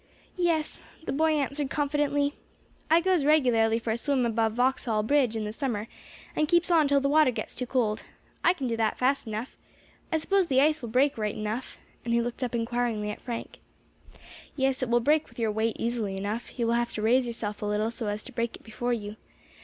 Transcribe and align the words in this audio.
"Yes," 0.37 0.79
the 1.05 1.11
boy 1.11 1.33
answered 1.33 1.69
confidently, 1.69 2.33
"I 2.89 3.01
goes 3.01 3.23
regularly 3.23 3.77
for 3.77 3.91
a 3.91 3.97
swim 3.99 4.25
above 4.25 4.53
Vauxhall 4.53 5.03
Bridge 5.03 5.35
in 5.35 5.43
the 5.43 5.51
summer, 5.51 5.87
and 6.35 6.47
keeps 6.47 6.71
on 6.71 6.81
until 6.81 6.99
the 7.01 7.07
water 7.07 7.29
gets 7.29 7.53
too 7.53 7.67
cold. 7.67 8.01
I 8.43 8.53
can 8.53 8.65
do 8.65 8.75
that 8.77 8.97
fast 8.97 9.27
enough. 9.27 9.55
I 10.11 10.17
suppose 10.17 10.47
the 10.47 10.59
ice 10.59 10.81
will 10.81 10.89
break 10.89 11.19
right 11.19 11.35
enough," 11.35 11.77
and 12.03 12.15
he 12.15 12.19
looked 12.21 12.41
up 12.43 12.55
inquiringly 12.55 13.11
at 13.11 13.21
Frank. 13.21 13.59
"Yes, 14.55 14.81
it 14.81 14.89
will 14.89 15.01
break 15.01 15.29
with 15.29 15.37
your 15.37 15.51
weight 15.51 15.75
easily 15.77 16.17
enough; 16.17 16.57
you 16.57 16.65
will 16.65 16.73
have 16.73 16.91
to 16.93 17.03
raise 17.03 17.27
yourself 17.27 17.61
a 17.61 17.67
little 17.67 17.91
so 17.91 18.07
as 18.07 18.23
to 18.23 18.31
break 18.31 18.55
it 18.55 18.63
before 18.63 18.93
you. 18.93 19.17